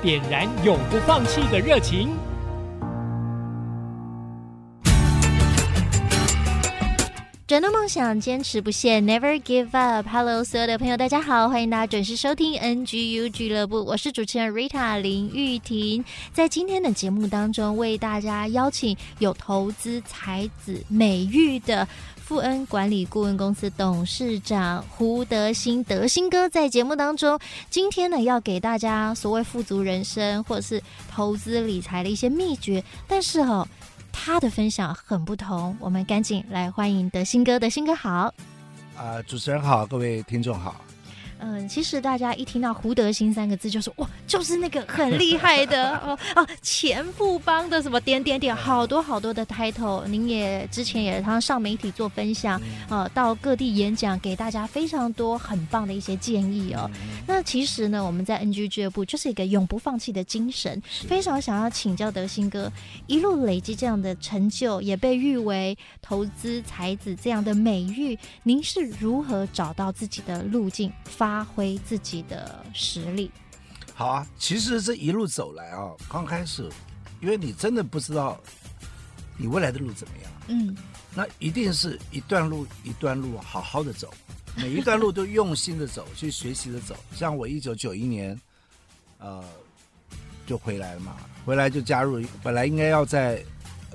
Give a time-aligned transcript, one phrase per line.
[0.00, 2.08] 点燃永不放弃的热情。
[7.48, 10.06] 转动梦想，坚持不懈，Never give up。
[10.06, 16.04] Hello，所有的朋友，大家好，欢迎大家准时收听 NGU 俱乐部，我是主持人 Rita 林玉婷。
[16.30, 21.88] 在今天的节目当中，为大家邀请有投资才子美誉的
[22.28, 33.66] 富恩管理顾问公司董事长胡德兴，德兴哥在节目当中，今天呢要给大家所谓富足人生或者是投资理财的一些秘诀，但是哦。
[34.12, 38.34] 他的分享很不同，我们赶紧来欢迎德兴哥，德兴哥好。
[38.96, 40.74] 啊、主持人好，各位听众好。
[41.40, 50.06] 嗯，其实大家一听到胡德兴三个字，就说哇，就是那个很厉害的 哦哦，前富邦的什么点点点，好多好多的 title。
[50.06, 56.90] 您也之前也常常上媒体做分享，呃、嗯，到各地演讲，给大家非常多很棒的一些建议哦。
[56.94, 62.70] 嗯、那其实呢，我们在 NGU 俱乐部就是一个永不放弃的精神，非常想要请教德兴哥，
[63.06, 70.90] 一路累积这样的成就，也被誉为投资才子这样的美誉，您是如何找到自己的路径？
[71.04, 73.30] 发发挥自己的实力。
[73.94, 76.70] 好啊，其实这一路走来啊，刚开始，
[77.20, 78.40] 因为你真的不知道
[79.36, 80.74] 你未来的路怎么样，嗯，
[81.14, 84.10] 那一定是一段路一段路好好的走，
[84.56, 86.96] 每一段路都用心的走，去学习的走。
[87.14, 88.40] 像我一九九一年，
[89.18, 89.44] 呃，
[90.46, 93.44] 就回来了嘛，回来就加入，本来应该要在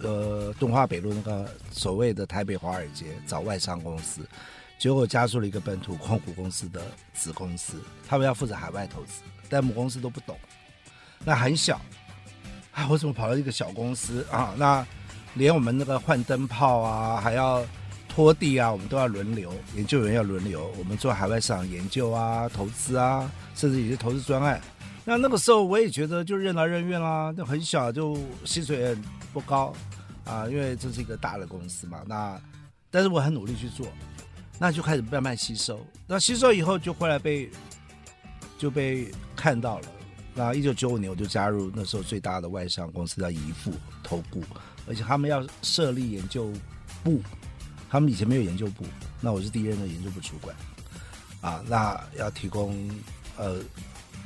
[0.04, 4.22] 呃东华北路那个所谓的台北华尔街找外商公司。
[4.84, 6.82] 结果加入了一个本土控股公司的
[7.14, 10.38] 子公司，他们要负责海外投资，但母公司都不懂，
[11.24, 11.80] 那很小，
[12.74, 14.54] 啊，我怎么跑到一个小公司啊？
[14.58, 14.86] 那
[15.36, 17.66] 连我们那个换灯泡啊，还要
[18.10, 24.60] 拖地啊，我们都要轮流，研究员要轮流，我们做海外市场研究啊、投资啊，甚至有些投资专案。
[25.06, 28.98] 那那个时候我也觉得就任劳任怨啦，就很小，就薪水也
[29.32, 29.74] 不高
[30.26, 32.02] 啊，因为这是一个大的公司嘛。
[32.06, 32.38] 那
[32.92, 33.88] 但是我很努力去做。
[34.60, 37.50] 那就开始慢慢吸收，那吸收以后就后来被
[38.58, 39.88] 就被看到了。
[40.36, 44.42] 那一九九五年我就加入那时候最大的外商公司叫怡富投顾，
[44.88, 46.52] 而且他们要设立研究
[47.04, 47.22] 部，
[47.90, 48.86] 他们以前没有研究部，
[49.20, 50.56] 那我是第一任的研究部主管
[51.42, 51.62] 啊。
[51.68, 52.90] 那要提供
[53.38, 53.60] 呃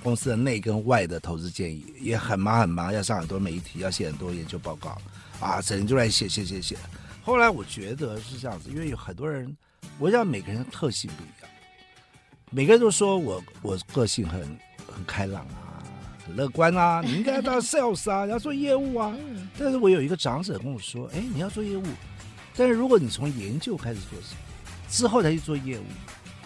[0.04, 4.98] 公司的内跟外的投资建议，也很忙很忙，要上很多媒体，要写很多研究报告
[5.40, 6.78] 啊，整天就来写写写写。
[7.24, 9.56] 后来我觉得是这样子，因为有很多人。
[10.00, 11.50] 我想每个人的特性不一样，
[12.52, 14.42] 每个人都说我我个性很
[14.86, 15.82] 很开朗啊，
[16.26, 19.16] 很乐观啊，你应该要当 sales 啊，要做业务啊。
[19.58, 21.84] 但是我有一个长者跟我说，哎，你要做业务，
[22.56, 24.36] 但是如果你从研究开始做起，
[24.88, 25.84] 之后再去做业务，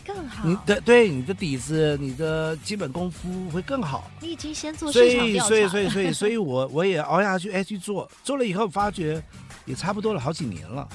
[0.06, 0.48] 更好。
[0.48, 4.10] 你的对你的底子，你的基本功夫会更好。
[4.22, 5.50] 你已经先做市场调查。
[5.50, 9.22] 所以所以所以所以，所以我我也熬下去，哎，去做，做了以后发觉
[9.66, 10.88] 也差不多了好几年了。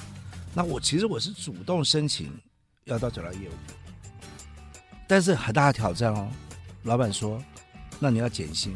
[0.57, 2.31] 那我其实我是主动申请。
[2.85, 3.51] 要到九六业务，
[5.09, 6.25] 但是很大的挑战哦。
[6.83, 7.37] 老板说
[7.99, 8.73] ：“那你要减薪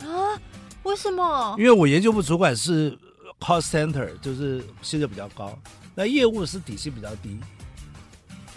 [0.00, 0.34] 啊？
[0.82, 1.54] 为什么？
[1.56, 2.90] 因为我研究部主管是
[3.38, 5.56] call center，就是薪水比较高，
[5.94, 7.38] 那业务是底薪比较低，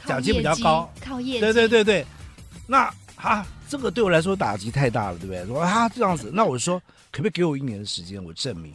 [0.08, 1.40] 奖金比较高，靠业绩。
[1.42, 2.06] 对对对对，
[2.66, 5.46] 那啊，这个对我来说打击太大了，对不对？
[5.46, 6.80] 说啊这样子，那我说
[7.12, 8.74] 可不可以给我一年的时间，我证明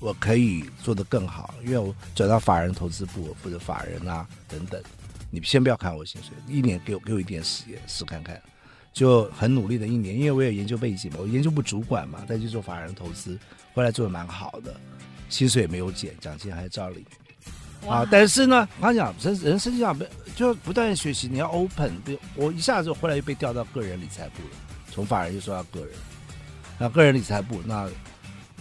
[0.00, 4.82] 我可以做得更好，因为我转到法人投资部，或者法人啊等等。”
[5.30, 8.40] 你先不要看我薪水，一年给我给我一点时间试看看，
[8.92, 13.36] 就很努力的一年，因为我有研究背景嘛，我研究部主管嘛，再去做法人投资，
[13.74, 14.78] 后来做的蛮好的，
[15.28, 17.04] 薪水也没有减，奖金还照领。
[17.88, 19.98] 啊，但是呢，他讲人人生上
[20.36, 21.92] 就不断学习，你要 open。
[22.36, 24.56] 我一下子后来又被调到个人理财部了，
[24.92, 25.90] 从法人又说到个人，
[26.78, 27.90] 那个人理财部那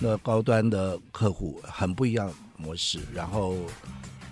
[0.04, 3.56] 那高端的客户很不一样模式，然后。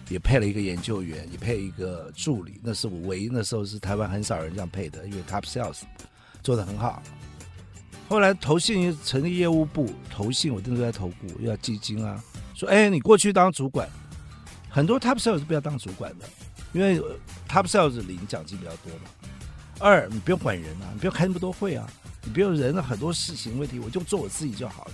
[0.10, 5.84] 也配了一个研究员，也配一个助理，那是我唯一那时候是台湾很少人这样配的，因为 Top Sales
[6.44, 7.02] 做得很好。
[8.10, 12.22] 后来投信成立业务部，投信我真的在投顾，又要基金啊，
[12.54, 13.88] 说哎，你过去当主管，
[14.70, 16.26] 很多 Top Sales 是不要当主管的，
[16.74, 17.00] 因为
[17.48, 19.10] Top Sales 领奖金比较多嘛。
[19.80, 21.90] 二，你不用管人啊，你不用开那么多会啊，
[22.26, 24.94] 你比如人的很多事情问题，我就做我自己就好了。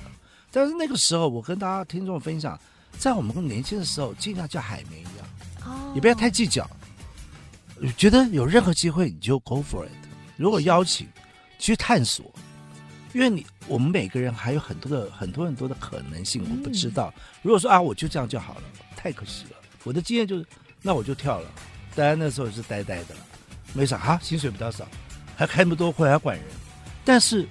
[0.52, 2.60] 但是那个时候，我跟大家听众分享，
[2.98, 5.28] 在我们年轻的时候，尽量像海绵一样，
[5.66, 6.68] 哦，也不要太计较。
[7.96, 9.92] 觉得有任何机会你就 go for it。
[10.36, 11.08] 如果邀请，
[11.60, 12.26] 去探索，
[13.14, 17.14] 因为你我们每个人还有很多的很多很多的可能性，我不知道。
[17.42, 18.64] 如果说啊，我就这样就好了，
[18.96, 19.52] 太可惜了。
[19.84, 20.46] 我的经验就是，
[20.82, 21.50] 那我就跳了。
[21.96, 23.22] 当然那时候是呆呆的了，
[23.74, 24.88] 没啥啊，薪水比较少，
[25.36, 26.46] 还开那么多会，还管人。
[27.06, 27.48] 但是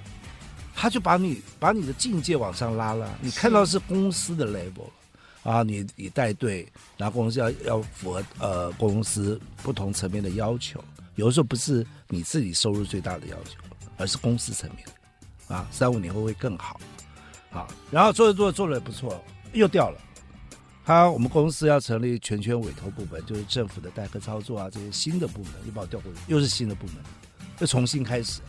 [0.76, 3.78] 他就把你把你的境界往上拉了，你看到是。
[3.78, 4.90] 公司的 level。
[5.42, 10.82] 啊，你你带队，然后公司要要符合呃公司不同层面的要求，
[11.14, 13.52] 有的时候不是你自己收入最大的要求，
[13.96, 14.84] 而是公司层面，
[15.46, 16.80] 啊，三五年后会更好，
[17.52, 20.00] 啊，然后做着做着做的也不错，又掉了，
[20.84, 26.96] 他我们公司要成立全权委托部门，就是政府的代客操作啊这些新的部门，又把我调过去，又是新的部门，
[27.60, 28.40] 又重新开始，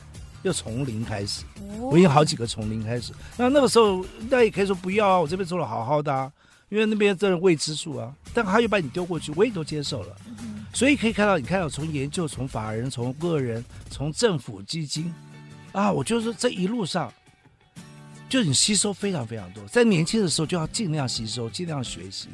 [0.44, 1.44] 又从零开始，
[1.80, 6.31] 我已经好几个从零开始，那那个时候那也可以说不要啊，我这边做的好好的啊。
[6.69, 10.13] 因为那边这是未知数啊，但他又把你丢过去，我也都接受了。
[10.74, 15.13] 所以可以看到，你看到从研究、从法人、从个人、从政府基金，
[15.72, 17.10] 啊，我就是这一路上，
[18.28, 19.63] 就你吸收非常非常多。
[19.68, 22.28] 在年轻的时候就要尽量吸收，尽量学习，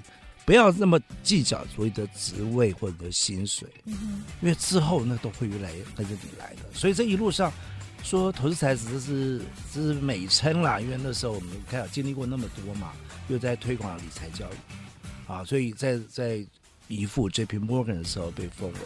[0.46, 6.62] 不要那么计较所谓的职位或者薪水，因为之后那都会越来越跟着你来的。
[6.74, 7.54] 所以这一路上
[8.04, 9.42] 说投资才子这是
[9.74, 12.92] 这是美称啦，因为那时候我们看经历过那么多嘛。
[13.30, 16.46] 又在推广理财教育，啊，所以在在
[16.90, 17.58] 姨父 J.P.
[17.58, 18.80] Morgan 的时候被封为，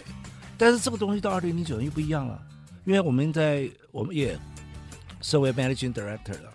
[0.59, 2.39] 但是这个东西到二零零九年又不一样了，
[2.85, 4.37] 因为我们在我们也
[5.23, 6.53] 身为 Managing Director 了，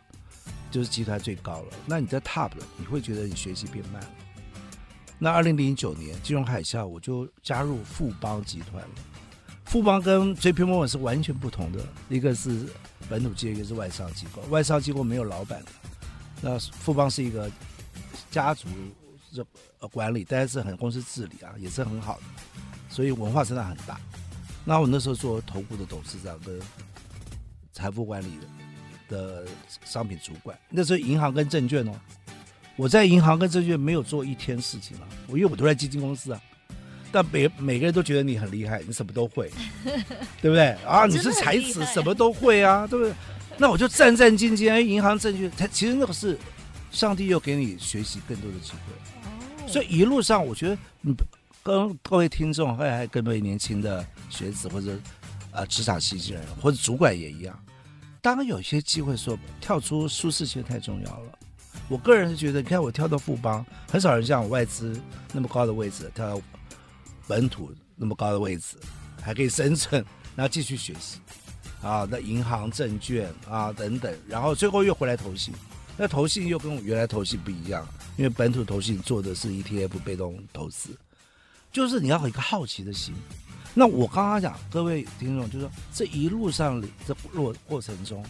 [0.71, 1.73] 就是集团最高了。
[1.85, 4.11] 那你在 Top 了，你会觉得你学习变慢了。
[5.19, 8.91] 那二零零九年金融海啸，我就加入富邦集团了。
[9.73, 10.65] 富邦跟 J.P.
[10.65, 12.69] Morgan 是完全不同的，一个是
[13.09, 14.43] 本土机构，一个是外商机构。
[14.51, 15.63] 外商机构没有老板，
[16.43, 17.51] 那富邦是一个。
[18.31, 18.67] 家族
[19.31, 19.45] 这
[19.89, 22.23] 管理，但是很公司治理啊，也是很好的，
[22.89, 24.01] 所以文化真的很大。
[24.65, 26.59] 那我那时候做投顾的董事长跟
[27.75, 28.39] 财富管理
[29.09, 29.47] 的的
[29.85, 31.93] 商品主管，那时候银行跟证券哦，
[32.77, 36.41] 我在银行跟证券没有做一天事情啊，我因为我都在基金公司啊，
[37.13, 39.51] 但每每个人都觉得你很厉害，你什么都会，
[40.41, 41.07] 对不对啊？
[41.07, 43.15] 你是才子，什么都会啊，对不对？
[43.59, 46.39] 那我就战战兢兢，哎银行证券，它其实那个是。
[46.91, 51.15] 上帝又给你学习更多的机会，所以一路上我觉得，你
[51.63, 54.99] 跟各位听众，还有各位年轻的学子或者
[55.53, 57.59] 呃职场新人或者主管也一样，
[58.21, 61.39] 当有些机会说跳出舒适圈太重要了。
[61.89, 64.95] 我个人是觉得，你看我跳到富邦，很少人像我外资
[65.33, 66.43] 那么高的位置，跳到
[67.27, 68.77] 本土那么高的位置，
[69.21, 70.05] 还可以生存，
[70.35, 71.19] 然后继续学习
[71.83, 75.53] 啊，那银行、证券啊等等，然后最后又回来投信。
[75.97, 77.87] 那投信又跟我原来投信不一样，
[78.17, 80.97] 因为本土投信做的是 ETF 被动投资，
[81.71, 83.15] 就是你要有一个好奇的心。
[83.75, 88.25] 那我刚刚讲，各位听众，就是说这一路上这过过程中，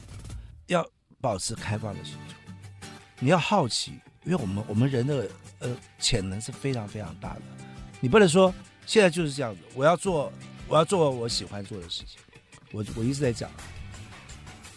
[0.67, 0.87] 要
[1.21, 2.89] 保持开放的心胸，
[3.21, 3.93] 你要好奇，
[4.25, 5.29] 因为我们我们人的
[5.61, 7.43] 呃潜能是非常非常大的，
[8.01, 8.53] 你不能说
[8.87, 10.33] 现在就是这样子，我要做
[10.69, 12.19] 我要做我喜欢做的事情，
[12.73, 13.51] 我我一直在讲。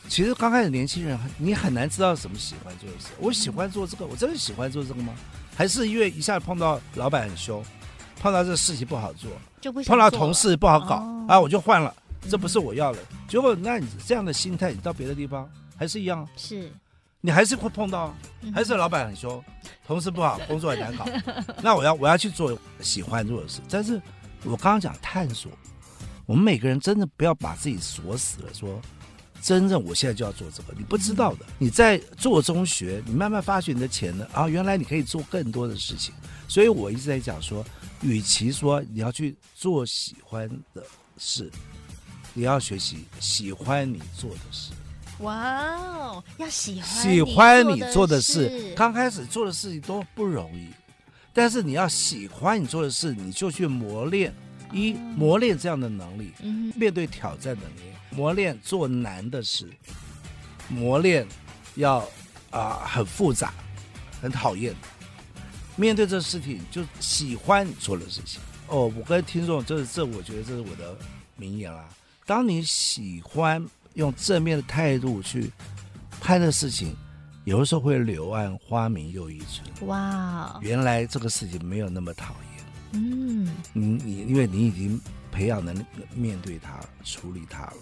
[0.08, 3.08] 其实刚开始年轻人，你很难知道什么喜欢做的事。
[3.20, 5.14] 我喜欢做这个，我真的喜欢做这个吗？
[5.56, 7.64] 还是因为一下碰到老板很凶，
[8.20, 11.94] 碰到这个事情不好做，就不碰到同事不好搞、哦、啊，我就换了，
[12.30, 13.00] 这不是我要的。
[13.28, 16.72] 结果那你这样的心态，你到别的地方还是一样，是，
[17.26, 18.16] 你还是会碰到，
[18.54, 19.44] 还是老板很凶，
[19.88, 21.06] 同事不好，工作很难搞。
[21.64, 23.62] 那我要我要去做喜欢做的事。
[23.68, 24.00] 但是
[24.44, 25.52] 我刚刚讲探索，
[26.28, 28.80] 我们每个人真的不要把自己锁死了，说。
[29.42, 31.46] 真正我现在就要做这个，你不知道的。
[31.60, 36.16] 你在做中学，你慢慢发掘你的潜能啊，原来你可以做更多的事情。
[36.48, 37.64] 所以我一直在讲说，
[38.02, 40.84] 与其说你要去做喜欢的
[41.20, 41.52] 事，
[42.34, 44.72] 你要学习喜欢你做的事。
[45.20, 48.74] 哇哦，要喜欢喜欢你做的事。
[48.76, 50.70] 刚开始做的事情都不容易，
[51.34, 54.34] 但是你要喜欢你做的事，你就去磨练，
[54.74, 56.34] 一磨练这样的能力，
[56.76, 57.96] 面对挑战的能力。
[58.12, 59.70] 磨练做难的事，
[60.70, 61.28] 磨练
[61.76, 61.98] 要
[62.50, 63.54] 啊、呃、很复杂，
[64.22, 64.74] 很讨厌。
[65.76, 68.40] 面对这事情，就喜欢你做的事情。
[68.68, 70.98] 哦，我跟听众，这是这，我觉得这是我的
[71.36, 71.90] 名言啦。
[72.26, 73.66] 当你喜欢
[73.96, 75.52] 用正面的态度去
[76.22, 76.96] 拍的事情，
[77.44, 79.88] 有的时候会柳暗花明又一村。
[79.88, 82.64] 哇，原来这个事情没有那么讨厌。
[82.94, 85.84] 嗯，你你因为你已经培养能力
[86.14, 87.78] 面对它、处理它了。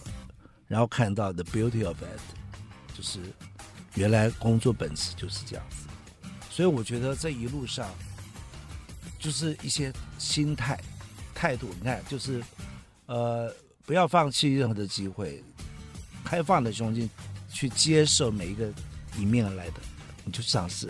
[0.67, 3.19] 然后看到 the beauty of it，就是
[3.93, 5.87] 原来工作本质就是这样子。
[6.49, 7.87] 所以我觉得这一路上，
[9.19, 10.79] 就是一些心态、
[11.35, 12.43] 态度，你看，就是
[13.05, 13.53] 呃，
[13.85, 15.43] 不要放弃任何的机会，
[16.23, 17.09] 开放的胸襟
[17.49, 18.71] 去接受每一个
[19.17, 19.75] 迎面而来的，
[20.23, 20.89] 你就尝试，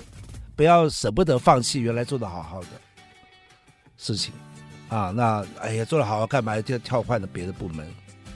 [0.55, 2.67] 不要舍不得放弃原来做的好好的
[3.97, 4.33] 事情
[4.89, 5.11] 啊。
[5.11, 7.85] 那哎呀，做的好好干嘛就要跳换了别的部门，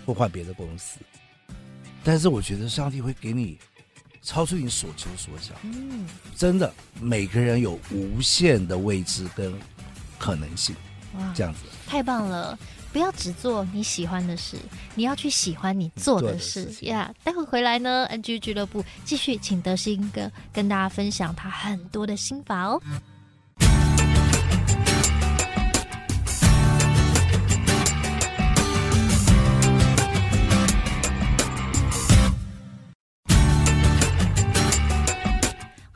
[0.06, 1.00] 或换别的公司？
[2.04, 3.58] 但是我觉得上帝会给你。
[4.24, 9.58] 超出你所求所想，嗯，真的，每个人有无限的未知跟
[10.20, 10.76] 可能性，
[11.14, 12.60] 哇，这样子太棒了！
[12.98, 14.58] 不要只做你喜欢的事，
[14.96, 17.14] 你要去喜欢你做的事呀。
[17.14, 22.82] Yeah, 待会回来呢，NGU 俱乐部继续请德兴哥跟大家分享他很多的心法哦。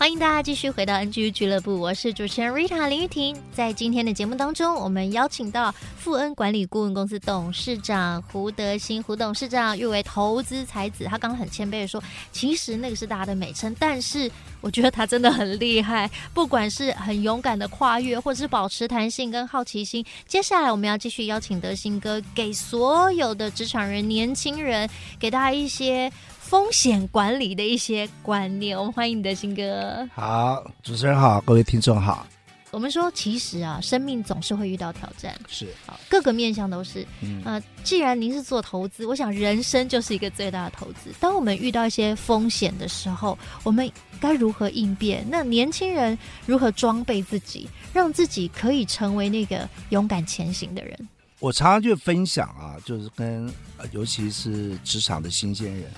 [0.02, 3.40] 欢迎大家继续回到 NGU 俱乐部，我是主持人 Rita 林玉婷。
[3.54, 11.04] 在今天的节目当中，我们邀请到富恩管理顾问公司董事长胡德兴胡董事长，誉为投资才子。
[11.04, 14.28] 他刚刚很谦卑的说，其实那个是大家的美称，但是
[14.60, 20.04] 我觉得他真的很厉害，不管是很勇敢的跨越，或者是保持弹性跟好奇心。
[20.26, 24.90] 接下来我们要继续邀请德兴哥，给所有的职场人、年轻人，
[25.20, 26.12] 给大家一些。
[26.52, 30.06] 风险管理的一些观念，我们欢迎你的新哥。
[30.14, 32.28] 好，主持人好，各位听众好。
[32.72, 37.08] 我们说，其实啊，生命总是会遇到挑战，是好，各个面向都是。
[37.22, 41.14] 嗯、呃，既然您是做投资，我想人生就是一个最大的投资。
[41.22, 43.90] 当我们遇到一些风险的时候，我们
[44.20, 45.26] 该如何应变？
[45.30, 51.00] 那年轻人如何装备自己，让自己可以成为那个勇敢前行的人？
[51.40, 53.50] 我常常就分享啊，就是跟，
[53.94, 55.90] 尤其是职场的新鲜人。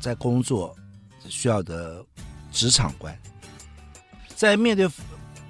[0.00, 0.74] 在工作
[1.28, 2.04] 需要的
[2.50, 3.16] 职场观，
[4.34, 4.88] 在面对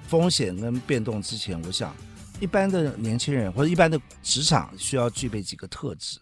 [0.07, 1.95] 风险跟变动之前，我想
[2.39, 6.19] 一般的年轻人或者一般的职场需要具备几个特质。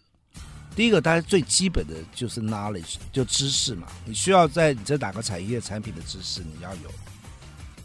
[0.75, 3.87] 第一个，大家最基本的就是 knowledge，就知识嘛。
[4.05, 6.89] 你需要在你这哪个产业产品的知识你要有，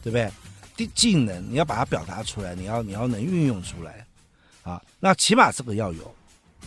[0.02, 0.30] 对不对？
[0.76, 4.06] 第技能你要把它表达出来，你要你要能运用出来
[4.62, 4.80] 啊。
[5.00, 6.14] 那起码这个要有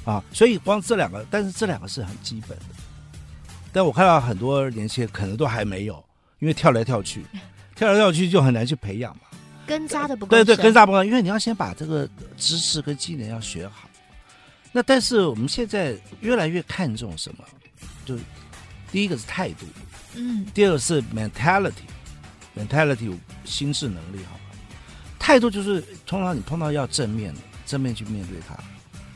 [0.03, 0.21] 啊。
[0.33, 2.65] 所以光这两个，但是这两个是很基本的。
[3.71, 6.03] 但我看到很多年轻人可能都还没有，
[6.39, 7.23] 因为跳来跳去，
[7.75, 9.21] 跳来跳去就很难去培养嘛。
[9.67, 10.29] 根扎的不够。
[10.29, 12.07] 对对，根扎不够，因为你要先把这个
[12.37, 13.89] 知识跟技能要学好。
[14.71, 17.43] 那但是我们现在越来越看重什么？
[18.05, 18.17] 就
[18.91, 19.65] 第一个是态度，
[20.15, 24.41] 嗯，第二个是 mentality，mentality 心智能力，好吧？
[25.19, 28.57] 态度就是通常你碰到要正面的，正面去面对它，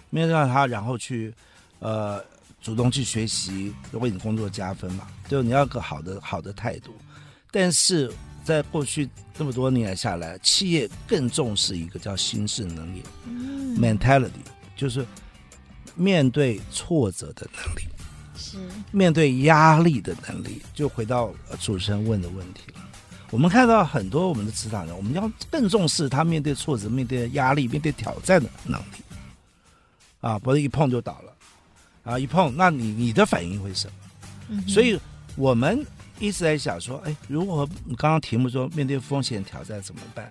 [0.09, 1.33] 面对它，然后去
[1.79, 2.21] 呃。
[2.61, 5.07] 主动去学习，为你工作加分嘛？
[5.27, 6.93] 就你要个好的好的态度。
[7.49, 8.11] 但是
[8.43, 14.29] 在过去这么多年下来，企业更重视一个叫心智能力，嗯，mentality，
[14.75, 15.05] 就是
[15.95, 17.81] 面对挫折的能力，
[18.37, 18.57] 是
[18.91, 20.61] 面对压力的能力。
[20.73, 22.81] 就回到主持人问的问题了。
[23.31, 29.03] 我们看到很多我们的职场人，我们要更重视他面对挫折、面对压力、面对挑战的能力。
[30.19, 31.30] 啊，不是一碰就倒了。
[32.03, 33.93] 啊，一碰，那你你的反应会什么？
[34.49, 34.99] 嗯、所以
[35.35, 35.85] 我们
[36.19, 40.29] 一直在想说，哎，如果你刚刚题目说面对风险挑战怎么办？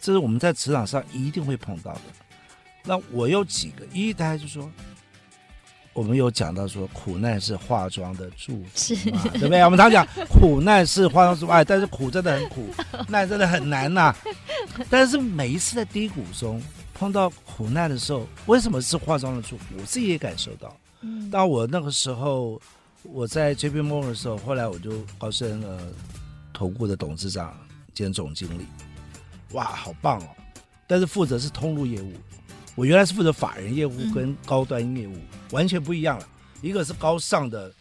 [0.00, 2.00] 这是我们在职场上一定会碰到的。
[2.84, 4.70] 那我有几个，一大家就说，
[5.92, 9.60] 我们有讲到说，苦难是化妆的祝福，是对不对？
[9.64, 12.72] 我们常讲苦难是化妆之外，但是苦真的很苦，
[13.08, 14.16] 难真的很难呐、啊。
[14.88, 16.62] 但是每一次在低谷中
[16.94, 19.64] 碰到苦难的时候，为什么是化妆的祝福？
[19.78, 20.74] 我自己也感受到。
[21.00, 22.60] 嗯，当我那个时候
[23.02, 25.80] 我在 JP Morgan 的时候，后来我就高升了
[26.52, 27.56] 投顾的董事长
[27.94, 28.66] 兼总经理，
[29.52, 30.28] 哇，好棒哦！
[30.86, 32.12] 但是负责是通路业务，
[32.74, 36.26] 我原来是负责法人业务跟高端业务，嗯、完全不一样了。
[36.60, 37.72] 一个是高尚的，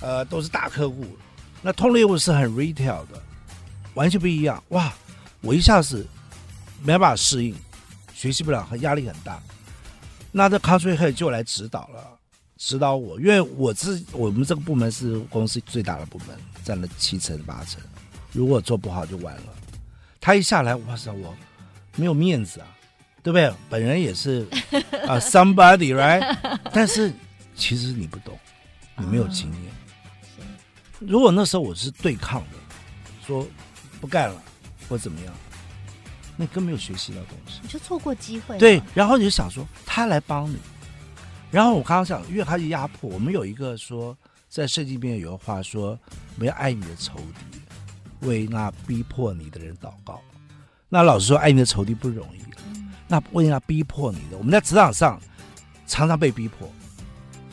[0.00, 1.04] 呃，都是大客户，
[1.60, 3.20] 那通路业务是很 retail 的，
[3.94, 4.62] 完全不一样。
[4.68, 4.92] 哇，
[5.40, 6.06] 我一下子
[6.82, 7.54] 没办法适应，
[8.14, 9.42] 学习不了，很压力很大。
[10.30, 12.18] 那这 Country Head 就来指导了。
[12.64, 16.28] 指导我，因为我自我们这个部门是公司最大的部门，
[16.62, 17.80] 占了七成八成。
[18.30, 19.42] 如果做不好就完了。
[20.20, 21.34] 他一下来，哇塞，我
[21.96, 22.68] 没有面子啊，
[23.20, 23.52] 对不对？
[23.68, 24.46] 本人也是
[25.08, 27.12] 啊、 uh,，somebody right，但是
[27.56, 28.38] 其实你不懂，
[28.96, 29.62] 你没有经验。
[31.00, 32.56] 如果那时候我是对抗的，
[33.26, 33.44] 说
[34.00, 34.40] 不干了
[34.88, 35.34] 或怎么样，
[36.36, 38.56] 那更没有学习到东西，你就错过机会。
[38.56, 40.56] 对，然后你就想说他来帮你。
[41.52, 44.16] 然后我刚刚想，越开始压迫，我们有一个说，
[44.48, 45.90] 在圣经里面有个话说，
[46.34, 50.20] 我们要爱你的仇敌，为那逼迫你的人祷告。
[50.88, 52.40] 那老实说，爱你的仇敌不容易。
[53.06, 55.20] 那为那逼迫你的，我们在职场上
[55.86, 56.66] 常常被逼迫，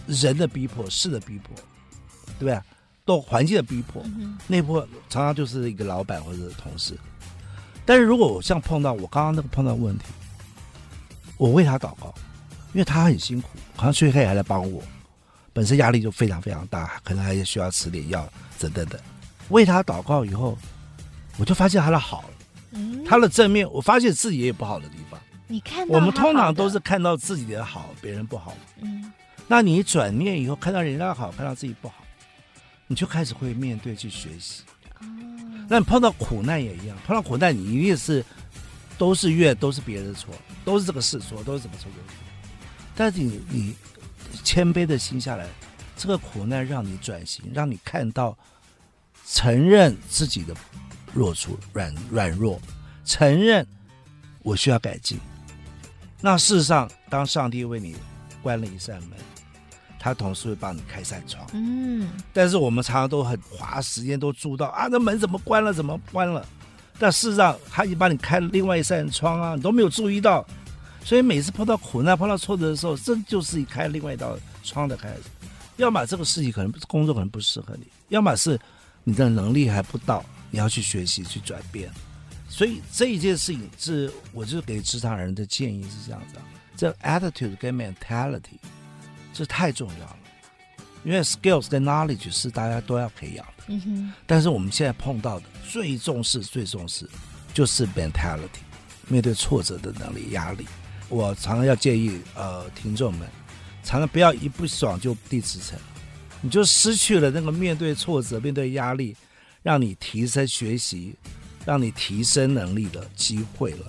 [0.07, 1.53] 人的逼迫，事的逼迫，
[2.39, 2.57] 对不对？
[3.03, 4.01] 都环境的逼迫，
[4.47, 6.97] 那波常常就是一个老板或者同事。
[7.85, 10.05] 但是如果我像碰到我刚刚那个碰到问题，
[11.35, 12.13] 我为他祷告，
[12.73, 14.81] 因为他很辛苦，好像最后还来帮我，
[15.53, 18.27] 本身压力就非常非常大，可能还需要吃点药
[18.59, 18.99] 等等等。
[19.49, 20.57] 为他祷告以后，
[21.37, 22.29] 我就发现他的好，
[23.05, 25.19] 他的正面，我发现自己也有不好的地方。
[25.47, 28.55] 你看，我们通常都是看到自己的好，别人不好。
[28.81, 29.11] 嗯，
[29.47, 31.95] 那你转念以后，看到人家好，看到自己不好。
[32.85, 34.61] 你就开始会面对去学习，
[34.99, 35.05] 哦，
[35.67, 38.23] 那你碰到苦难也一样，碰到苦难你一定是
[38.97, 40.33] 都是怨，都是别人的错，
[40.63, 42.28] 都是这个事错，都是怎么错的。
[42.99, 43.75] 但是你你
[44.43, 45.47] 谦卑的心下来，
[45.95, 48.37] 这个苦难让你转型，让你看到
[49.25, 50.53] 承认自己的
[51.13, 52.59] 弱处、软软弱，
[53.05, 53.65] 承认
[54.43, 55.17] 我需要改进。
[56.19, 57.95] 那事实上，当上帝为你
[58.43, 59.11] 关了一扇门。
[59.97, 65.71] 他同时会帮你开扇窗，嗯，但是我们常常都很花时间都注意到啊，那门怎么关了？
[65.71, 66.45] 怎么关了？
[66.97, 70.45] 但事实上，他已经帮你开了另外一扇窗啊，你都没有注意到。
[71.09, 75.21] 所以每次碰到苦难、碰到挫折的时候，这就是开另外一道窗的开始。
[75.77, 78.59] 要么这个事情可能工作可能不适合你，要么是
[79.03, 81.89] 你的能力还不到，你要去学习去转变。
[82.47, 86.45] 所以这一件事情是，我就给职场人的建议是这样子啊，
[86.77, 88.59] 这 attitude 跟 mentality。
[89.33, 90.17] 这太重要了，
[91.03, 93.63] 因为 skills 跟 knowledge 是大家都要培养的。
[93.69, 94.13] 嗯哼。
[94.27, 97.09] 但是我们现在碰到的最重视、最重视
[97.51, 98.61] 就是 mentality，
[99.07, 100.67] 面对挫折的能力、压力。
[101.09, 103.27] 我常常要建议呃听众们，
[103.83, 105.77] 常常不要一不爽就递辞呈，
[106.41, 109.15] 你就失去了那个面对挫折、面对压力，
[109.63, 111.15] 让你提升学习、
[111.65, 113.85] 让你提升能力的机会了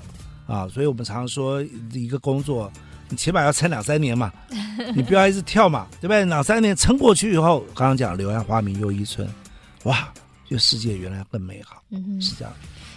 [0.47, 0.69] 啊！
[0.69, 2.73] 所以我们常常说一个工作。
[3.13, 4.33] 你起码要撑两三年嘛，
[4.95, 6.25] 你不要一直跳嘛，对不对？
[6.27, 9.29] 两三年撑过去以后，刚刚讲柳暗花明又一村，
[9.83, 10.13] 哇，
[10.49, 12.55] 这世界原来更美好，嗯哼，是这样。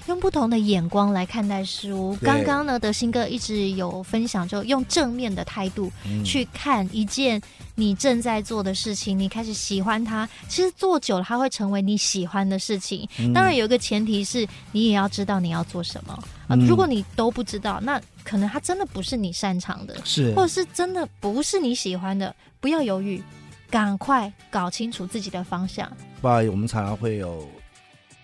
[0.07, 2.15] 用不同的眼光来看待事物。
[2.21, 5.91] 刚刚呢，德兴哥一直有分享，就用正面的态度
[6.25, 7.41] 去看一件
[7.75, 10.27] 你正在做的事情，你开始喜欢它。
[10.49, 13.07] 其实做久了，它会成为你喜欢的事情。
[13.33, 16.13] 当然有一个前提是你也要知道你要做什么
[16.47, 16.55] 啊。
[16.67, 22.35] 如果你都不知道，那可能它真的不是你擅长的，是，或者是真的不是你喜欢的。
[22.59, 23.23] 不要犹豫，
[23.69, 25.89] 赶快搞清楚自己的方向。
[26.21, 27.47] 不好意思，我们常常会有。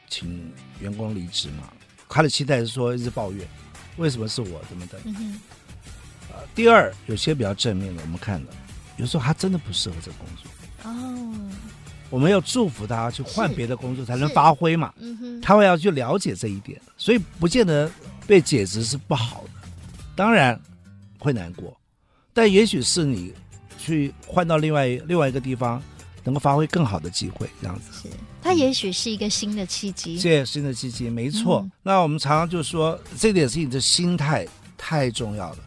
[0.09, 1.71] 请员工离职嘛？
[2.09, 3.47] 他的期待是说一直抱怨，
[3.97, 4.59] 为什么是我？
[4.67, 4.99] 怎么的？
[5.05, 5.39] 嗯哼。
[6.29, 8.47] 呃，第二，有些比较正面的，我们看了，
[8.97, 10.89] 有时候他真的不适合这个工作。
[10.89, 11.51] 哦。
[12.09, 14.91] 我们要祝福他去换别的工作才能发挥嘛。
[14.97, 15.41] 嗯哼。
[15.41, 17.89] 他会要去了解这一点，所以不见得
[18.25, 19.69] 被解职是不好的，
[20.15, 20.59] 当然
[21.19, 21.79] 会难过，
[22.33, 23.33] 但也许是你
[23.77, 25.79] 去换到另外另外一个地方。
[26.29, 30.19] 能够发挥更好的机会，这样子是，它也许是一个新的契机。
[30.19, 31.61] 这新的契机，没错。
[31.61, 35.57] 嗯、那我们常常就说，这点事情的心态太重要了。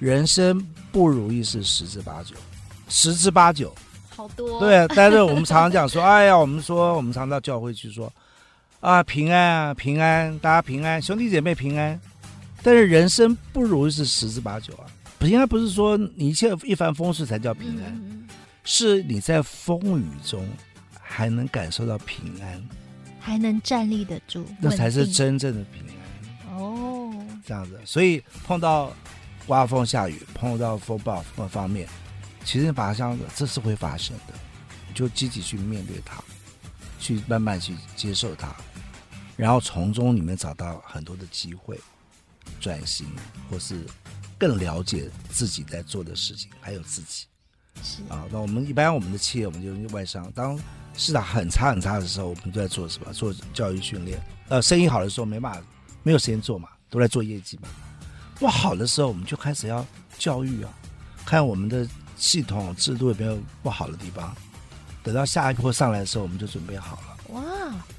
[0.00, 2.34] 人生不如意是十之八九，
[2.88, 3.72] 十之八九，
[4.10, 4.58] 好多。
[4.58, 8.12] 对，但是我们常常讲说，哎呀，我们说，我们常到教会去说，
[8.80, 11.98] 啊，平安啊，平安，大家平安，兄弟姐妹平安。
[12.62, 14.84] 但是人生不如意是十之八九啊，
[15.20, 17.92] 平安不是说你一切一帆风顺才叫平安。
[17.92, 18.13] 嗯
[18.64, 20.48] 是你在风雨中
[21.00, 22.68] 还能感受到平安，
[23.20, 26.58] 还能站立得住，那才是真正的平安。
[26.58, 27.14] 哦，
[27.46, 28.92] 这样子，所以碰到
[29.46, 31.86] 刮风下雨，碰到风暴各方面，
[32.44, 34.34] 其实把它想着这是会发生的，
[34.94, 36.22] 就积极去面对它，
[36.98, 38.54] 去慢慢去接受它，
[39.36, 41.78] 然后从中你们找到很多的机会，
[42.60, 43.06] 转型
[43.50, 43.84] 或是
[44.38, 47.26] 更了解自己在做的事情，还有自己。
[47.82, 50.30] 是啊，那我们一般我们的企业，我们就外商。
[50.32, 50.58] 当
[50.96, 53.12] 市场很差很差的时候，我们都在做什么？
[53.12, 54.20] 做教育训练。
[54.48, 55.62] 呃，生意好的时候没办法，
[56.02, 57.68] 没有时间做嘛，都在做业绩嘛。
[58.38, 59.84] 不好的时候，我们就开始要
[60.18, 60.72] 教育啊，
[61.24, 64.34] 看我们的系统制度有没有不好的地方。
[65.02, 67.34] 等到下一波上来的时候，我们就准备好了。
[67.34, 67.42] 哇，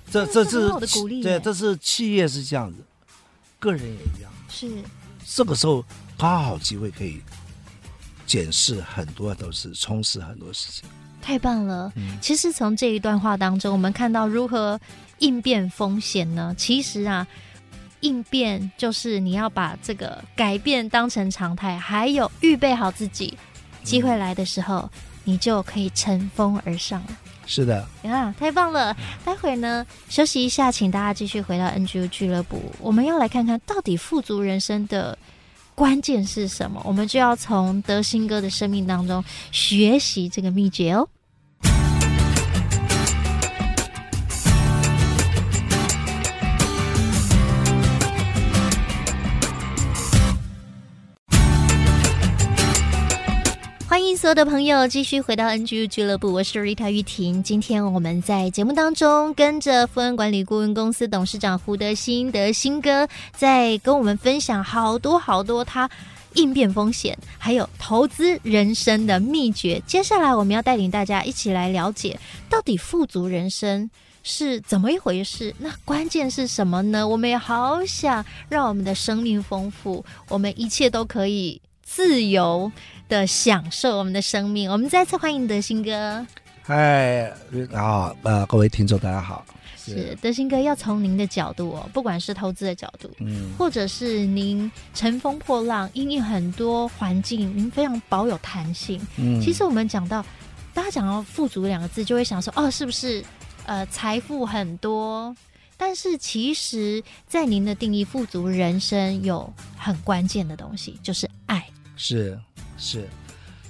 [0.10, 0.70] 这这是
[1.22, 2.78] 对，这是企业是这样子，
[3.60, 4.32] 个人也一样。
[4.50, 4.72] 是
[5.26, 5.84] 这个时候
[6.18, 7.22] 刚好机会可以。
[8.26, 10.90] 检视很多都是充实很多事情，
[11.22, 11.92] 太棒了。
[11.96, 14.80] 嗯，其实从这一段话当中，我们看到如何
[15.20, 16.54] 应变风险呢？
[16.58, 17.26] 其实啊，
[18.02, 23.38] 应变就是你要把这个改变当成常态，还有预备好自己，
[23.84, 24.90] 机会来的时候，
[25.24, 27.18] 你就可以乘风而上了。
[27.48, 28.96] 是的，啊，太棒了！
[29.24, 35.16] 待会儿呢，休息一下，请大家继续回到 NGU 俱乐部，我们要来看看到底富足人生的
[35.76, 41.08] 关键是什么，我们就要从德兴哥的生命当中学习这个秘诀哦。
[54.18, 57.44] 所有的朋友继续回到 NGU 俱乐部，我是 Rita 玉婷。
[57.44, 65.90] 今天我们在节目当中跟着富安管理顾问公司董事长胡德新德新哥，在跟我们分享好多好多他
[66.36, 69.82] 应变风险，还有投资人生的秘诀。
[69.86, 72.18] 接下来我们要带领大家一起来了解，
[72.50, 73.90] 到底富足人生
[74.24, 75.54] 是怎么一回事？
[75.60, 77.06] 那关键是什么呢？
[77.06, 82.72] 我们也好想让我们的生命丰富，我们一切都可以自由
[83.08, 86.26] 的享受我们的生命，我们再次欢迎德兴哥。
[86.64, 87.32] 嗨，
[87.72, 89.46] 啊，呃，各位听众大家好。
[89.78, 99.00] 是，是德兴哥要从您的角度哦，不管是投资的角度，嗯，或者是您乘风破浪，因应很多环境，您非常保有弹性。
[99.18, 100.26] 嗯，其实我们讲到，
[100.74, 103.24] 大家讲到富足两个字，就会想说，哦，是不是
[103.68, 105.36] 呃财富很多？
[105.78, 111.64] 但是其实，在您的定义，富足人生有很关键的东西，就是爱。
[111.96, 112.40] 是。
[112.78, 113.08] 是，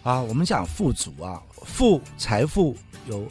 [0.04, 2.76] 啊，我们讲富足啊，富财富
[3.08, 3.28] 有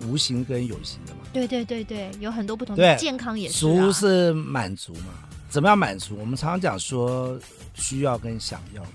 [0.00, 1.20] 无形跟有形的嘛。
[1.32, 2.96] 对对对对，有很多不同的。
[2.96, 3.58] 健康也是。
[3.60, 5.14] 足是满足嘛？
[5.48, 6.16] 怎么样满足？
[6.18, 7.38] 我们常常讲说
[7.74, 8.90] 需要跟想要嘛。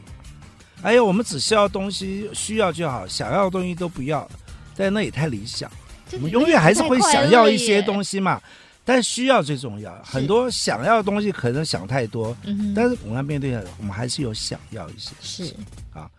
[0.81, 4.29] 哎呀，我们只需要东西，需要就好，想要的东西都不要，
[4.75, 5.69] 但那也太理想。
[6.13, 8.41] 我们永远还是会想要一些东西嘛。
[8.85, 15.11] 但需要最重要，很多想要的东西可能想太多，嗯，但是我们要面对，我们还是有想要一些。
[15.21, 15.53] 是
[15.93, 16.09] 啊。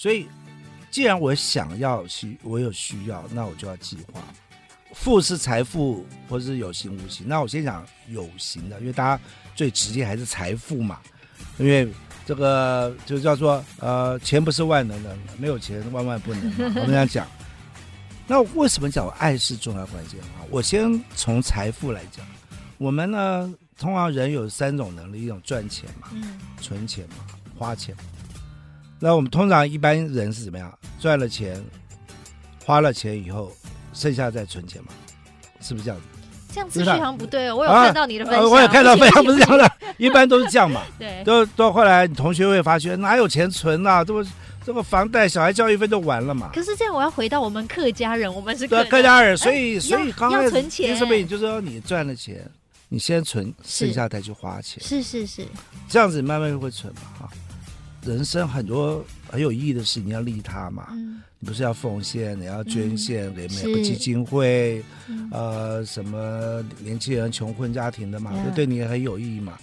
[0.00, 0.26] 所以，
[0.90, 4.22] 既然我想要需，我有需要，那我就要计划。
[4.94, 7.28] 富是财富，或是有形无形。
[7.28, 9.22] 那我先讲有形的，因为大家
[9.54, 11.00] 最直接还是财富嘛。
[11.58, 11.86] 因为
[12.24, 16.50] 这个就叫做呃，钱不是万能的，没有钱万万不能。
[16.76, 17.28] 我们这样讲。
[18.26, 20.40] 那为什么讲爱是重要关键啊？
[20.48, 22.24] 我先从财富来讲，
[22.78, 27.16] 我们呢，通常人有三种能力：一种赚钱嘛，嗯，存钱嘛，
[27.58, 27.94] 花钱。
[29.00, 30.78] 那我们通常一般人是怎么样？
[31.00, 31.60] 赚了钱，
[32.64, 33.50] 花了钱以后，
[33.94, 34.92] 剩下再存钱嘛？
[35.60, 36.06] 是不是这样子？
[36.52, 37.56] 这样子非常不对哦。
[37.56, 40.82] 我有看到你的分享，啊啊、我有看到分享，不是这样的， 一般都是这样嘛。
[40.98, 44.04] 对，都到后来，你同学会发觉哪有钱存啊？
[44.04, 44.22] 这不
[44.66, 46.50] 这个房贷、小孩教育费都完了嘛。
[46.52, 51.22] 可是这样，我要回到我们客家人，我们是客客家人，所以、哎、所以刚开始存钱，什么？
[51.24, 52.44] 就是说你赚了钱，
[52.88, 54.82] 你先存，剩下再去花钱。
[54.82, 55.46] 是是是，
[55.88, 57.30] 这样子慢慢会存嘛，哈。
[58.02, 60.88] 人生很多很有意义的事，你要利他嘛。
[60.92, 64.82] 嗯、你不是要奉献，你要捐献、嗯、给每个基金会，
[65.30, 69.58] 呃，什么年轻人、穷困家庭的嘛，这、嗯、对你也很有意义嘛。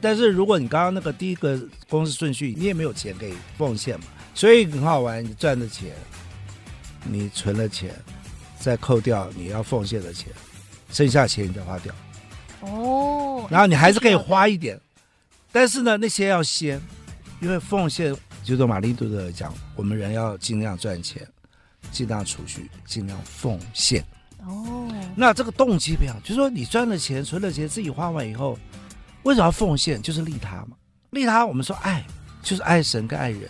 [0.00, 5.22] 但是如果你刚刚那个第一个公式顺序，你也没有钱可以奉献嘛，所以很好玩。
[5.22, 5.92] 你赚的钱，
[7.04, 7.94] 你存了钱，
[8.58, 10.32] 再扣掉你要奉献的钱，
[10.90, 11.94] 剩下钱你再花掉。
[12.60, 13.46] 哦。
[13.50, 14.80] 然后你还是可以花一点，
[15.52, 16.80] 但是呢，那些要先。
[17.44, 21.28] 因为奉献，就是马丁路德讲，我们人要尽量赚钱，
[21.92, 24.02] 尽量储蓄，尽量奉献。
[24.46, 28.58] 哦，那这个动机不一样，就是说你赚了钱、存了钱，自己花完以后，
[29.24, 30.00] 为什么要奉献？
[30.00, 30.70] 就是利他嘛。
[31.10, 32.02] 利他，我们说爱，
[32.42, 33.42] 就是爱神跟爱人。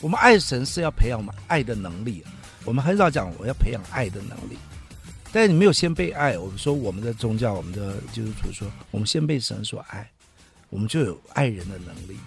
[0.00, 2.24] 我们爱神是要培养我们爱的能力。
[2.64, 4.56] 我们很少讲我要培养爱的能力，
[5.30, 6.38] 但是你没有先被爱。
[6.38, 10.10] 我们说我们的宗教，我们的基督徒说，我们先被神所爱，
[10.70, 12.18] 我们就有爱人的能力。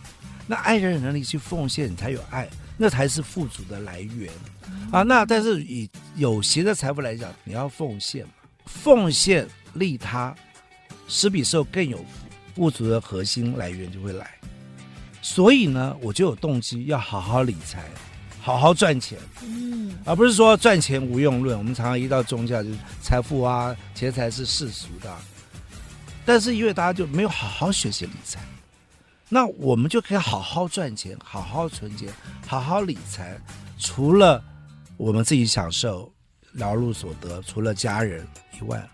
[0.46, 4.30] 那爱人的能力去奉献，你才有爱，那才是富足的来源、
[4.70, 5.02] 嗯、啊。
[5.02, 8.34] 那但是以有形的财富来讲，你要奉献嘛，
[8.66, 10.36] 奉献利他，
[11.08, 12.04] 施比受更有福，
[12.56, 14.30] 富足的核心来源就会来。
[15.22, 17.90] 所以呢，我就有动机要好好理财，
[18.42, 21.58] 好好赚钱，嗯，而不是说赚钱无用论。
[21.58, 25.18] 我们常常一到宗教就是财富啊，钱财是世俗的，
[26.26, 28.40] 但是因为大家就没有好好学习理财。
[29.30, 32.08] 那我们就可以好好赚钱，好好存钱，
[32.46, 33.36] 好好理财。
[33.80, 34.44] 除了
[34.96, 36.12] 我们自己享受
[36.54, 38.26] 劳碌所得，除了家人
[38.60, 38.88] 以外，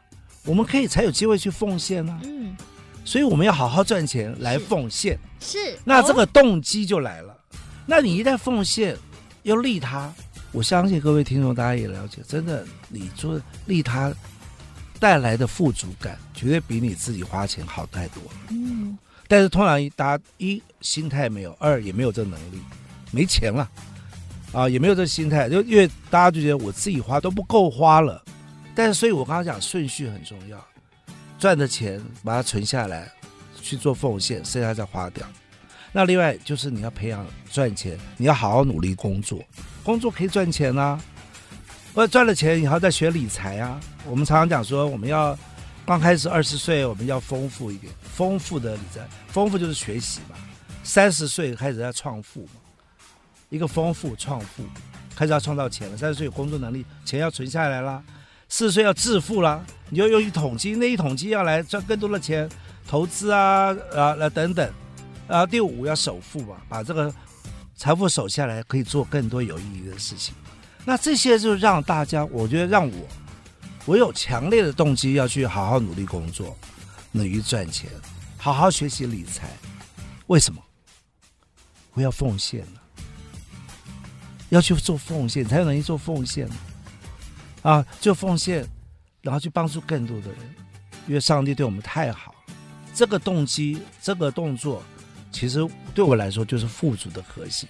[0.46, 2.22] 我们可以才有机会去奉献呢、啊。
[2.24, 2.56] 嗯，
[3.04, 5.20] 所以我们要好好赚钱来奉献。
[5.42, 7.34] 是，那这个动机就来了。
[7.34, 8.96] 哦、那你一旦奉献
[9.44, 10.14] 又利他，
[10.54, 14.14] 我相信各位听众大家也了解，真的，你做利他
[15.00, 18.32] 带来的富足感，绝对比你自己花钱好太多了。
[18.50, 18.98] 嗯。
[19.28, 22.60] 但是通常大家一心态没有，二也没有这能力，
[23.12, 23.70] 没钱了，
[24.52, 28.24] 啊，也没有这心态，就因为大家就觉得我自己花都不够花了，
[28.74, 30.60] 但是，所以我刚刚讲顺序很重要，
[31.38, 33.08] 赚的钱把它存下来
[33.62, 35.24] 去做奉献，剩下再花掉。
[35.92, 39.40] 那另外就是你要培养赚钱，你要好好努力工作，
[39.84, 41.00] 工作可以赚钱啊。
[41.94, 43.80] 我赚了钱以后再学理财啊。
[44.06, 45.38] 我们常常讲说，我们要
[45.86, 50.36] 刚开始二十岁，我们要丰富一点，丰富的理财，丰富就是学习嘛。
[50.84, 52.62] 三十岁开始要创富嘛，
[53.50, 54.64] 一个丰富创富，
[55.16, 55.98] 开始要创造钱了。
[55.98, 58.02] 三十岁有工作能力，钱要存下来啦。
[58.48, 62.50] 四十岁要致富了，你就用一桶金，那一桶金要来赚更多的钱，
[62.88, 64.72] 投资啊啊啊等等。
[65.28, 67.14] 然后第五要首富嘛，把这个
[67.76, 70.34] 财富守下来，可以做更多有意义的事情。
[70.86, 73.08] 那这些就让大家，我觉得让我，
[73.86, 76.58] 我有强烈的动机要去好好努力工作，
[77.12, 77.90] 努力赚钱，
[78.38, 79.50] 好好学习理财。
[80.28, 80.62] 为什么？
[81.94, 82.82] 我要奉献了，
[84.50, 86.48] 要去做奉献，才有能力做奉献
[87.62, 87.86] 啊！
[88.00, 88.66] 就奉献，
[89.22, 90.40] 然后去帮助更多的人，
[91.08, 92.34] 因为上帝对我们太好。
[92.94, 94.82] 这个动机，这个动作。
[95.32, 95.60] 其实
[95.94, 97.68] 对我来说就是富足的核心，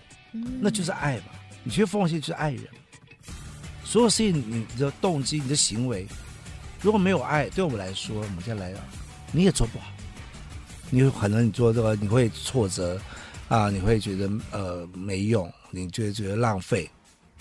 [0.62, 1.24] 那就是爱嘛。
[1.64, 2.68] 你去奉献就是爱人，
[3.90, 6.06] 所有事情你的动机、你的行为，
[6.80, 8.80] 如果没有爱，对我们来说，我们再来讲，
[9.32, 9.88] 你也做不好。
[10.92, 13.02] 你有可能你做这个你会挫折
[13.48, 16.88] 啊，你会觉得呃没用，你就会觉得浪费。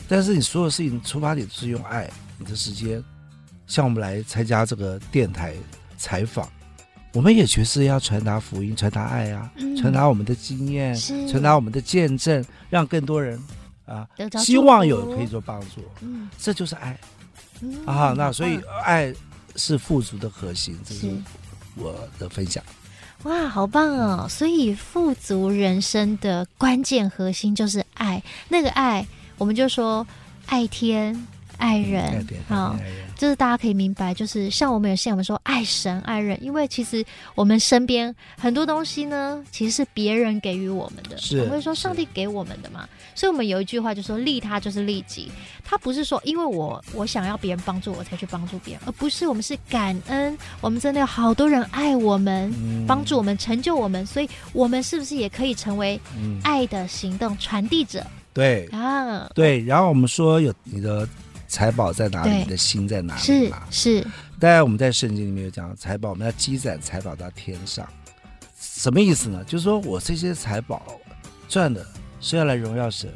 [0.09, 3.05] 但是你所有事情出发点都是用爱，你的时间，
[3.67, 5.53] 像我们来参加这个电台
[5.99, 6.51] 采访。
[7.13, 10.97] 我们也确实要传达福音，传达爱啊，传达我们的经验，
[11.29, 13.39] 传达我们的见证，让更多人
[13.88, 14.07] 啊，
[14.38, 15.83] 希望有可以做帮助。
[16.03, 16.98] 嗯，这就是爱、
[17.61, 18.14] 嗯、啊。
[18.16, 19.12] 那所以爱
[19.57, 21.11] 是富足的核心，这是
[21.74, 22.62] 我的分享。
[23.24, 24.29] 哇，好棒哦！
[24.29, 28.22] 所以富足人生的关键核心就是爱。
[28.48, 29.05] 那个爱，
[29.37, 30.07] 我们就说
[30.46, 31.27] 爱天
[31.59, 32.75] 爱人，好。
[33.18, 41.18] 就是大家可以明白，就是像我们有些我们说爱神爱人，因为其实我们身边很多东西呢，其实是别人给予我们的。
[41.18, 42.88] 是，我们会说上帝给我们的嘛。
[43.16, 45.33] 所以，我们有一句话就说利他就是利己，
[45.64, 56.01] 他不是说因为我我想要别人帮助我才去帮助别人，而不是我们是感恩，我们真的有好多人爱我们，嗯、帮助我们，成就我们，所以我们是不是也可以成为
[56.44, 58.07] 爱的行动传递者？
[58.33, 59.61] 对啊，对。
[59.64, 61.09] 然后我们说有你的。
[61.49, 62.31] 财宝在哪里？
[62.37, 63.67] 你的心在哪里嘛？
[63.71, 64.07] 是是。
[64.39, 67.89] 当然，我们在圣经里面有讲财宝，我们要积攒财宝到天上，
[68.61, 69.43] 什么意思呢？
[69.45, 71.01] 就是说我这些财宝
[71.49, 71.85] 赚的
[72.21, 73.13] 是要来荣耀神，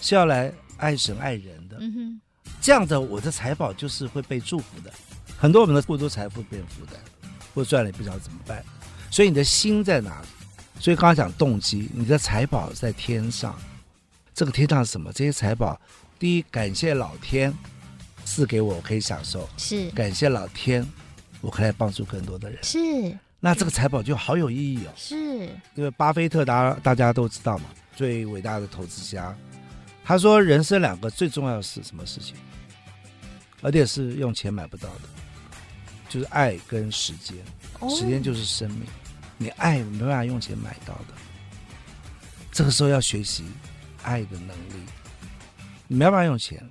[0.00, 1.76] 是要来爱神爱人的。
[1.78, 2.20] 嗯哼。
[2.60, 4.90] 这样的我的财宝就是会被祝福的。
[5.38, 6.98] 很多我们的过多财富变负担，
[7.54, 8.64] 或赚了也不知道怎么办。
[9.10, 10.26] 所以你的心在哪里？
[10.80, 13.54] 所以刚刚讲动机，你的财宝在天上。
[14.34, 15.12] 这个天上是什么？
[15.12, 15.78] 这些财宝。
[16.18, 17.52] 第一，感谢老天
[18.24, 19.48] 赐给我，我可以享受。
[19.56, 20.86] 是，感谢老天，
[21.40, 22.58] 我可以来帮助更多的人。
[22.62, 22.78] 是，
[23.38, 24.92] 那这个财宝就好有意义哦。
[24.96, 25.16] 是，
[25.74, 29.36] 因为巴菲特，大家大家都知道嘛，最伟大的投资家，
[30.04, 32.34] 他说人生两个最重要的是什么事情？
[33.62, 35.02] 而且是用钱买不到的，
[36.08, 37.36] 就是爱跟时间。
[37.80, 38.82] 哦，时间就是生命，
[39.36, 41.14] 你爱没办法用钱买到的。
[42.52, 43.44] 这个时候要学习
[44.02, 44.86] 爱的能力。
[45.88, 46.62] 你没办法用钱，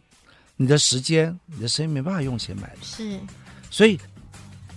[0.56, 2.78] 你的时间、你的生命没办法用钱买的。
[2.82, 3.19] 是，
[3.69, 3.99] 所以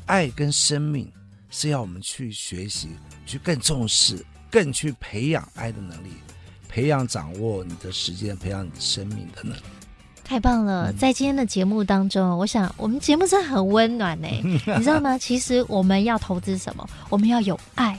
[0.06, 1.10] 爱跟生命
[1.50, 2.88] 是要我们去学习、
[3.26, 6.10] 去更重视、更去培养爱的能力，
[6.68, 9.62] 培养掌握你的时间、培养你的生命的能力。
[10.24, 10.92] 太棒了！
[10.92, 14.28] 在今天的节目当中，我想我们节目真的很温暖呢。
[14.44, 15.16] 你知道吗？
[15.16, 16.86] 其实我们要投资什么？
[17.08, 17.98] 我们要有爱。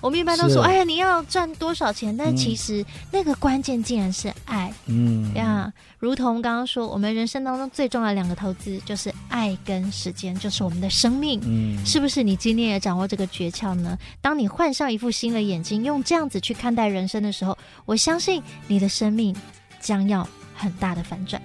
[0.00, 2.16] 我们一般都说，哎呀，你要赚多少钱？
[2.16, 4.72] 但其实那个关键竟然是爱。
[4.86, 11.40] 嗯呀，如同刚刚说，我们人生当中最重要的两个投资就是爱跟时间，就是我们的生命。
[11.44, 13.98] 嗯，是不是你今天也掌握这个诀窍呢？
[14.20, 19.34] 当你换上一副新的眼睛，用这样子去看待人生的时候，我相信你的生命
[19.80, 21.40] 将要很大的反转。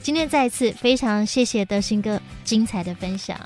[0.00, 3.36] 今天再一次非常谢谢德兴哥精彩的分享。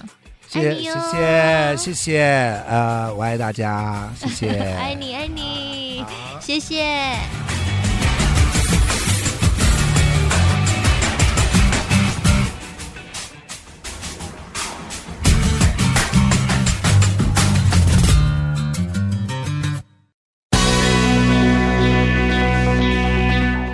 [0.50, 6.04] 谢谢谢谢谢谢，呃，我爱大家，谢谢，爱你爱你，
[6.40, 6.84] 谢谢。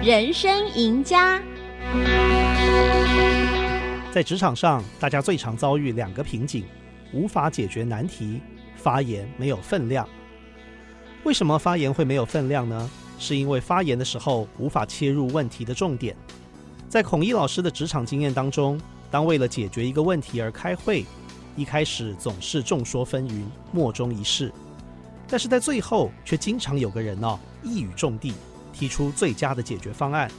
[0.05, 1.41] 人生赢家。
[4.17, 6.65] 在职场上，大家最常遭遇两个瓶颈：
[7.13, 8.41] 无法解决难题，
[8.75, 10.09] 发言没有分量。
[11.25, 12.91] 为什么发言会没有分量呢？
[13.19, 16.17] 是因为发言的时候无法切入问题的重点。
[16.89, 21.05] 在孔毅老师的职场经验当中，当为了解决一个问题而开会，
[21.55, 24.51] 一开始总是众说纷纭、莫衷一是，
[25.29, 28.33] 但是在最后却经常有个人哦一语中的，
[28.73, 30.31] 提出最佳的解决方案，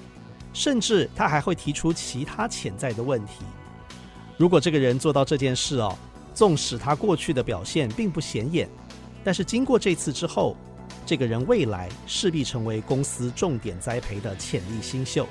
[0.52, 3.44] 甚至他还会提出其他潜在的问题。
[4.38, 5.98] 如果这个人做到这件事哦，
[6.36, 8.70] 纵使他过去的表现并不显眼，
[9.24, 10.56] 但是经过这次之后，
[11.08, 15.28] 这个人未来势必成为公司重点栽培的潜力新秀。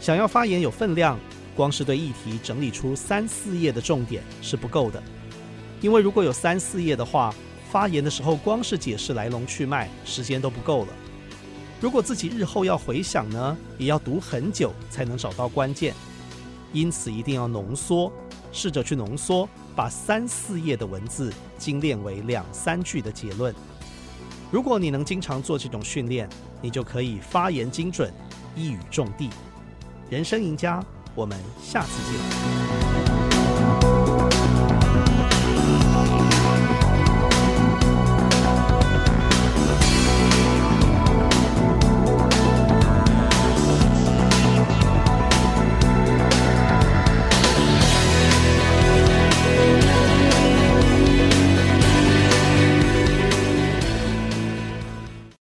[0.00, 1.16] 想要发言有分量，
[1.54, 5.00] 光是对议题整理出三四页的重点是不够的，
[5.80, 7.32] 因为如果有三四页的话，
[7.70, 10.92] 发言的时候光是解释来龙去脉，时间都不够了。
[11.80, 15.94] 如果自己日后要回想呢，也要读很久才能找到关键。
[16.72, 18.12] 因此一定要浓缩，
[18.52, 23.54] 试着去浓缩，把三四页的文字精炼为两三句的结论。
[24.50, 26.28] 如果你能经常做这种训练，
[26.60, 28.12] 你就可以发言精准，
[28.56, 29.30] 一语中的。
[30.10, 32.97] 人生赢家，我们下次见。